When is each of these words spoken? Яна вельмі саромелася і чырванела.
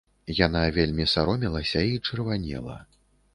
Яна 0.37 0.61
вельмі 0.77 1.05
саромелася 1.11 1.85
і 1.91 2.01
чырванела. 2.07 2.81